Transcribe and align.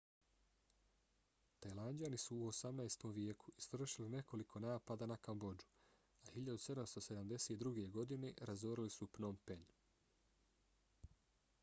tajlanđani 1.63 2.17
su 2.21 2.37
u 2.37 2.47
18. 2.51 3.05
vijeku 3.17 3.51
izvršili 3.63 4.09
nekoliko 4.15 4.61
napada 4.65 5.07
na 5.13 5.17
kambodžu 5.27 5.69
a 6.23 6.33
1772. 6.37 7.85
godine 7.99 8.31
razorili 8.51 8.95
su 8.97 9.09
pnom 9.19 9.37
phen 9.45 9.69